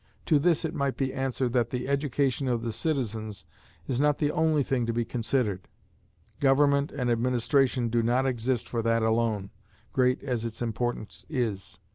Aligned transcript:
To 0.25 0.39
this 0.39 0.65
it 0.65 0.73
might 0.73 0.97
be 0.97 1.13
answered 1.13 1.53
that 1.53 1.69
the 1.69 1.87
education 1.87 2.47
of 2.47 2.63
the 2.63 2.71
citizens 2.71 3.45
is 3.87 3.99
not 3.99 4.17
the 4.17 4.31
only 4.31 4.63
thing 4.63 4.87
to 4.87 4.93
be 4.93 5.05
considered; 5.05 5.67
government 6.39 6.91
and 6.91 7.11
administration 7.11 7.87
do 7.87 8.01
not 8.01 8.25
exist 8.25 8.67
for 8.67 8.81
that 8.81 9.03
alone, 9.03 9.51
great 9.93 10.23
as 10.23 10.43
its 10.43 10.59
importance 10.59 11.23
is. 11.29 11.77